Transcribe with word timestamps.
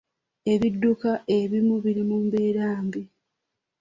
Ebidduka 0.53 1.11
ebimu 1.39 1.75
biri 1.83 2.03
mu 2.09 2.17
mbeera 2.25 2.67
mbi. 2.85 3.01